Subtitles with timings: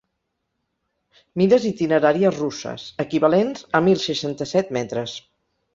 [1.41, 5.21] Mides itineràries russes, equivalents a mil seixanta-set metres.